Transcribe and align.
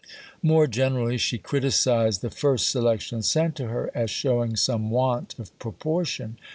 More 0.41 0.65
generally, 0.65 1.19
she 1.19 1.37
criticized 1.37 2.21
the 2.21 2.31
first 2.31 2.69
selection 2.69 3.21
sent 3.21 3.55
to 3.57 3.67
her 3.67 3.91
as 3.93 4.09
showing 4.09 4.55
some 4.55 4.89
want 4.89 5.37
of 5.37 5.55
proportion. 5.59 6.37